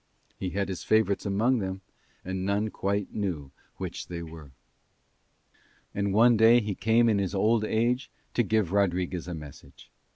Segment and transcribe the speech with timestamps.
[0.39, 1.81] He had his favourites among them
[2.25, 4.49] and none quite knew which they were.
[5.93, 9.91] And one day he came in his old age to give Rodriguez a message.